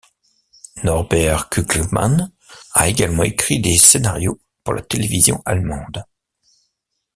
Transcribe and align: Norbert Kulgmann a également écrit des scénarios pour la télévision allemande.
Norbert 0.83 1.49
Kulgmann 1.51 2.31
a 2.73 2.89
également 2.89 3.21
écrit 3.21 3.59
des 3.61 3.77
scénarios 3.77 4.41
pour 4.63 4.73
la 4.73 4.81
télévision 4.81 5.43
allemande. 5.45 6.03